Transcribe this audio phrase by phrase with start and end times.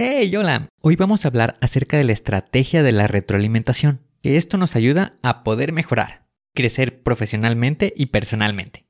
[0.00, 0.68] Hey, hola.
[0.80, 5.18] Hoy vamos a hablar acerca de la estrategia de la retroalimentación, que esto nos ayuda
[5.24, 6.24] a poder mejorar,
[6.54, 8.86] crecer profesionalmente y personalmente.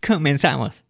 [0.00, 0.86] Comenzamos.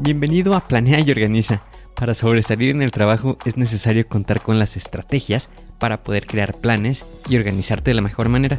[0.00, 1.62] Bienvenido a Planea y Organiza.
[1.94, 7.04] Para sobresalir en el trabajo es necesario contar con las estrategias para poder crear planes
[7.28, 8.58] y organizarte de la mejor manera.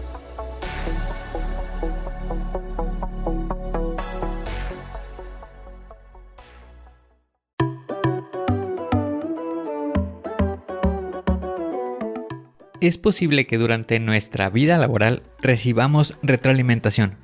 [12.81, 17.17] Es posible que durante nuestra vida laboral recibamos retroalimentación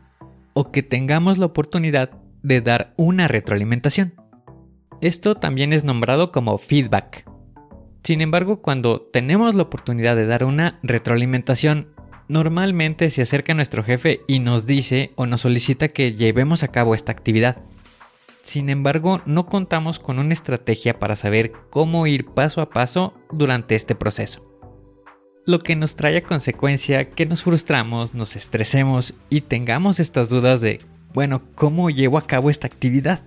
[0.54, 2.12] o que tengamos la oportunidad
[2.44, 4.14] de dar una retroalimentación.
[5.02, 7.30] Esto también es nombrado como feedback.
[8.04, 11.90] Sin embargo, cuando tenemos la oportunidad de dar una retroalimentación,
[12.28, 16.94] normalmente se acerca nuestro jefe y nos dice o nos solicita que llevemos a cabo
[16.94, 17.64] esta actividad.
[18.44, 23.76] Sin embargo, no contamos con una estrategia para saber cómo ir paso a paso durante
[23.76, 24.47] este proceso
[25.48, 30.60] lo que nos trae a consecuencia que nos frustramos, nos estresemos y tengamos estas dudas
[30.60, 30.82] de,
[31.14, 33.22] bueno, ¿cómo llevo a cabo esta actividad?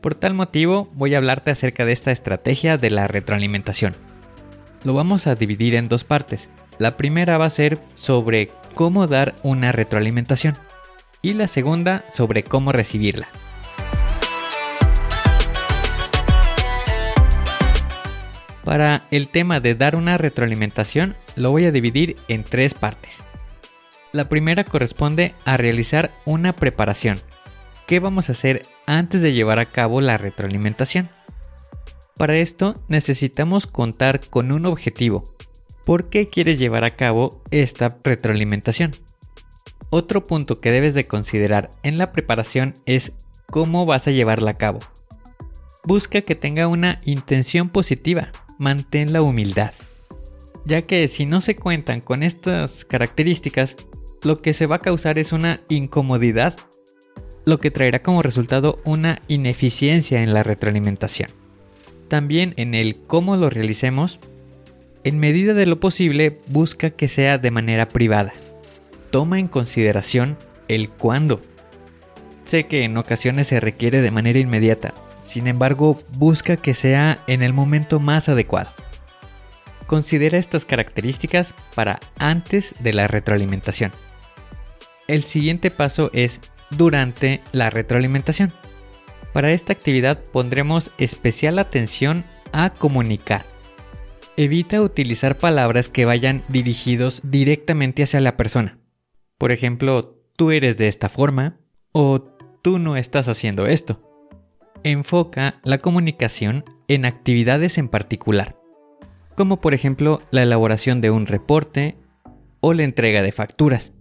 [0.00, 3.96] Por tal motivo voy a hablarte acerca de esta estrategia de la retroalimentación.
[4.84, 6.48] Lo vamos a dividir en dos partes.
[6.78, 10.56] La primera va a ser sobre cómo dar una retroalimentación
[11.22, 13.26] y la segunda sobre cómo recibirla.
[18.64, 23.22] Para el tema de dar una retroalimentación lo voy a dividir en tres partes.
[24.12, 27.20] La primera corresponde a realizar una preparación.
[27.86, 31.08] ¿Qué vamos a hacer antes de llevar a cabo la retroalimentación?
[32.16, 35.24] Para esto necesitamos contar con un objetivo.
[35.86, 38.92] ¿Por qué quieres llevar a cabo esta retroalimentación?
[39.88, 43.12] Otro punto que debes de considerar en la preparación es
[43.46, 44.80] cómo vas a llevarla a cabo.
[45.84, 49.72] Busca que tenga una intención positiva, mantén la humildad,
[50.66, 53.74] ya que si no se cuentan con estas características,
[54.22, 56.56] lo que se va a causar es una incomodidad,
[57.46, 61.30] lo que traerá como resultado una ineficiencia en la retroalimentación.
[62.08, 64.20] También en el cómo lo realicemos,
[65.04, 68.34] en medida de lo posible busca que sea de manera privada.
[69.10, 70.36] Toma en consideración
[70.68, 71.40] el cuándo.
[72.44, 74.92] Sé que en ocasiones se requiere de manera inmediata,
[75.30, 78.70] sin embargo, busca que sea en el momento más adecuado.
[79.86, 83.92] Considera estas características para antes de la retroalimentación.
[85.06, 86.40] El siguiente paso es
[86.70, 88.52] durante la retroalimentación.
[89.32, 93.46] Para esta actividad pondremos especial atención a comunicar.
[94.36, 98.78] Evita utilizar palabras que vayan dirigidos directamente hacia la persona.
[99.38, 101.60] Por ejemplo, tú eres de esta forma
[101.92, 102.20] o
[102.62, 104.09] tú no estás haciendo esto
[104.84, 108.56] enfoca la comunicación en actividades en particular,
[109.36, 111.96] como por ejemplo la elaboración de un reporte
[112.60, 113.92] o la entrega de facturas.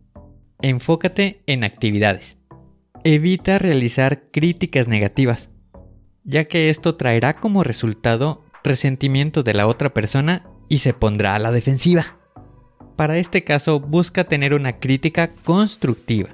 [0.61, 2.37] Enfócate en actividades.
[3.03, 5.49] Evita realizar críticas negativas,
[6.23, 11.39] ya que esto traerá como resultado resentimiento de la otra persona y se pondrá a
[11.39, 12.17] la defensiva.
[12.95, 16.31] Para este caso, busca tener una crítica constructiva.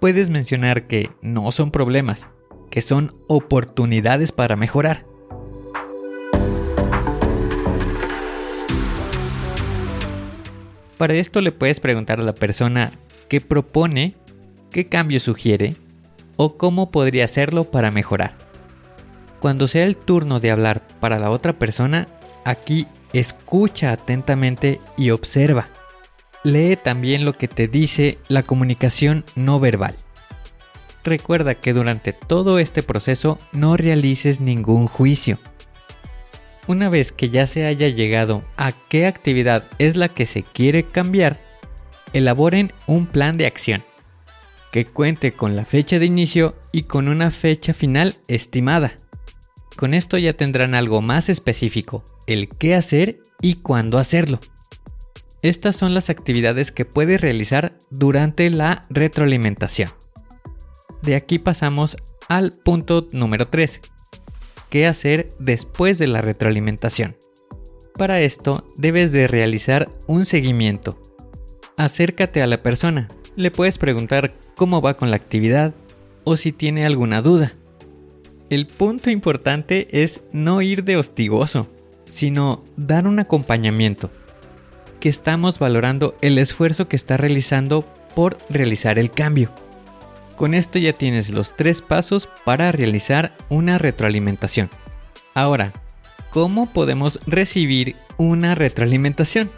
[0.00, 2.28] Puedes mencionar que no son problemas,
[2.70, 5.06] que son oportunidades para mejorar.
[10.98, 12.90] Para esto le puedes preguntar a la persona
[13.28, 14.16] qué propone,
[14.70, 15.76] qué cambio sugiere
[16.36, 18.34] o cómo podría hacerlo para mejorar.
[19.40, 22.08] Cuando sea el turno de hablar para la otra persona,
[22.44, 25.68] aquí escucha atentamente y observa.
[26.42, 29.94] Lee también lo que te dice la comunicación no verbal.
[31.04, 35.38] Recuerda que durante todo este proceso no realices ningún juicio.
[36.66, 40.84] Una vez que ya se haya llegado a qué actividad es la que se quiere
[40.84, 41.40] cambiar,
[42.12, 43.82] elaboren un plan de acción
[44.70, 48.92] que cuente con la fecha de inicio y con una fecha final estimada.
[49.76, 54.40] Con esto ya tendrán algo más específico, el qué hacer y cuándo hacerlo.
[55.40, 59.90] Estas son las actividades que puedes realizar durante la retroalimentación.
[61.08, 61.96] De aquí pasamos
[62.28, 63.80] al punto número 3.
[64.68, 67.16] ¿Qué hacer después de la retroalimentación?
[67.94, 71.00] Para esto debes de realizar un seguimiento.
[71.78, 73.08] Acércate a la persona.
[73.36, 75.74] Le puedes preguntar cómo va con la actividad
[76.24, 77.54] o si tiene alguna duda.
[78.50, 81.68] El punto importante es no ir de hostigoso,
[82.06, 84.10] sino dar un acompañamiento
[85.00, 89.50] que estamos valorando el esfuerzo que está realizando por realizar el cambio.
[90.38, 94.70] Con esto ya tienes los tres pasos para realizar una retroalimentación.
[95.34, 95.72] Ahora,
[96.30, 99.50] ¿cómo podemos recibir una retroalimentación?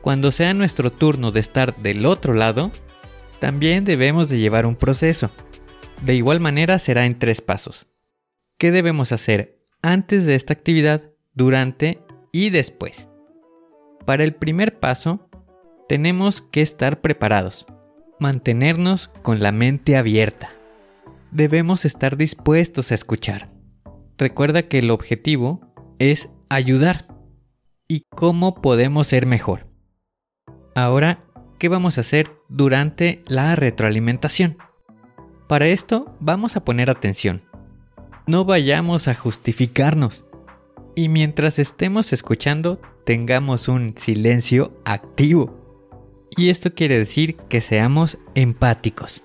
[0.00, 2.70] Cuando sea nuestro turno de estar del otro lado,
[3.40, 5.32] también debemos de llevar un proceso.
[6.02, 7.88] De igual manera será en tres pasos.
[8.56, 11.98] ¿Qué debemos hacer antes de esta actividad, durante
[12.30, 13.08] y después?
[14.04, 15.28] Para el primer paso,
[15.88, 17.66] tenemos que estar preparados,
[18.18, 20.50] mantenernos con la mente abierta.
[21.30, 23.50] Debemos estar dispuestos a escuchar.
[24.18, 25.60] Recuerda que el objetivo
[25.98, 27.06] es ayudar.
[27.88, 29.66] ¿Y cómo podemos ser mejor?
[30.74, 31.20] Ahora,
[31.58, 34.58] ¿qué vamos a hacer durante la retroalimentación?
[35.48, 37.42] Para esto vamos a poner atención
[38.26, 40.24] no vayamos a justificarnos.
[40.94, 45.58] Y mientras estemos escuchando, tengamos un silencio activo.
[46.36, 49.22] Y esto quiere decir que seamos empáticos.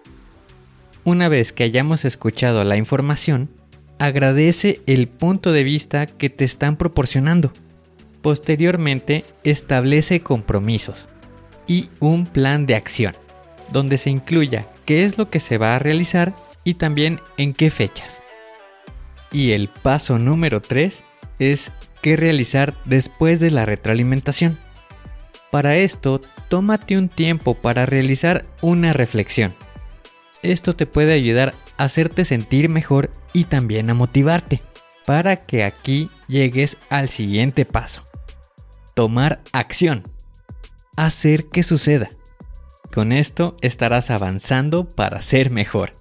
[1.04, 3.50] Una vez que hayamos escuchado la información,
[4.00, 7.52] agradece el punto de vista que te están proporcionando.
[8.22, 11.08] Posteriormente, establece compromisos
[11.66, 13.14] y un plan de acción,
[13.72, 17.70] donde se incluya qué es lo que se va a realizar y también en qué
[17.70, 18.22] fechas.
[19.32, 21.04] Y el paso número 3
[21.40, 24.58] es qué realizar después de la retroalimentación.
[25.52, 29.54] Para esto, tómate un tiempo para realizar una reflexión.
[30.42, 34.62] Esto te puede ayudar a hacerte sentir mejor y también a motivarte
[35.06, 38.02] para que aquí llegues al siguiente paso.
[38.94, 40.04] Tomar acción.
[40.96, 42.10] Hacer que suceda.
[42.94, 45.92] Con esto estarás avanzando para ser mejor.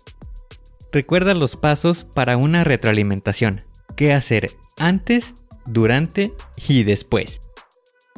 [0.93, 3.63] Recuerda los pasos para una retroalimentación.
[3.97, 5.35] ¿Qué hacer antes,
[5.67, 6.33] durante
[6.69, 7.41] y después?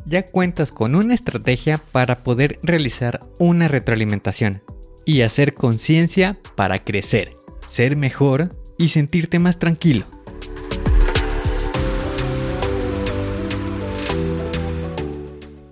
[0.07, 4.63] Ya cuentas con una estrategia para poder realizar una retroalimentación
[5.05, 7.33] y hacer conciencia para crecer,
[7.69, 10.05] ser mejor y sentirte más tranquilo.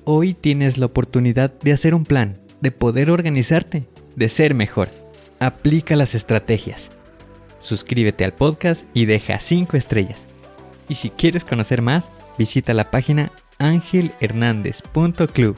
[0.04, 4.88] Hoy tienes la oportunidad de hacer un plan, de poder organizarte, de ser mejor.
[5.40, 6.90] Aplica las estrategias
[7.58, 10.26] suscríbete al podcast y deja 5 estrellas.
[10.88, 15.56] Y si quieres conocer más, visita la página angelhernandez.club.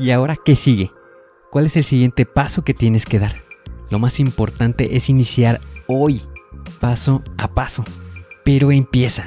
[0.00, 0.92] ¿Y ahora qué sigue?
[1.50, 3.42] ¿Cuál es el siguiente paso que tienes que dar?
[3.90, 6.22] Lo más importante es iniciar hoy,
[6.78, 7.84] paso a paso
[8.48, 9.26] pero empieza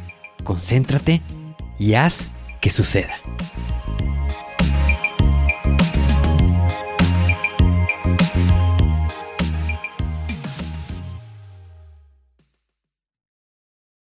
[0.43, 1.21] concéntrate
[1.79, 2.27] y haz
[2.61, 3.15] que suceda.